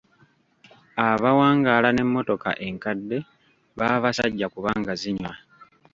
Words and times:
Abawangaala 1.07 1.89
n'emmotoka 1.93 2.49
enkadde 2.67 3.17
baba 3.77 3.97
basajja 4.03 4.47
kubanga 4.53 4.91
zinywa. 5.01 5.33